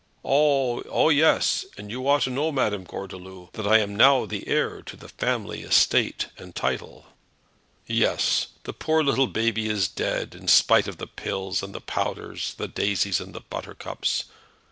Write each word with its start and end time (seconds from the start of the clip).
"Oh 0.25 0.81
ah 0.91 1.09
yes; 1.09 1.63
and 1.77 1.91
you 1.91 2.07
ought 2.07 2.23
to 2.23 2.31
know, 2.31 2.51
Madame 2.51 2.85
Gordeloup, 2.85 3.51
that 3.51 3.67
I 3.67 3.77
am 3.77 3.95
now 3.95 4.25
the 4.25 4.47
heir 4.47 4.81
to 4.81 4.97
the 4.97 5.07
family 5.09 5.61
estate 5.61 6.25
and 6.39 6.55
title." 6.55 7.05
"Yes; 7.85 8.47
the 8.63 8.73
poor 8.73 9.03
little 9.03 9.27
baby 9.27 9.69
is 9.69 9.87
dead, 9.87 10.33
in 10.33 10.47
spite 10.47 10.87
of 10.87 10.97
the 10.97 11.05
pills 11.05 11.61
and 11.61 11.75
the 11.75 11.81
powders, 11.81 12.55
the 12.55 12.67
daisies 12.67 13.19
and 13.21 13.35
the 13.35 13.41
buttercups! 13.41 14.23